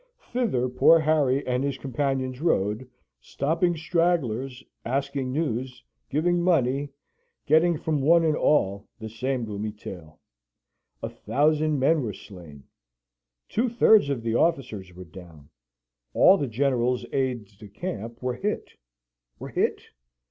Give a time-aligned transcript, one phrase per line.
[0.33, 6.89] Thither poor Harry and his companions rode, stopping stragglers, asking news, giving money,
[7.45, 10.19] getting from one and all the same gloomy tale
[11.03, 12.63] a thousand men were slain
[13.47, 15.49] two thirds of the officers were down
[16.15, 18.71] all the General's aides de camp were hit.
[19.37, 19.81] Were hit?